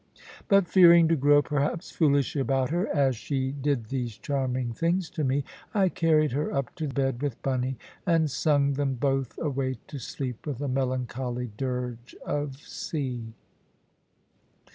[0.47, 5.23] But fearing to grow perhaps foolish about her, as she did these charming things to
[5.23, 5.43] me,
[5.75, 10.47] I carried her up to bed with Bunny, and sung them both away to sleep
[10.47, 13.33] with a melancholy dirge of sea.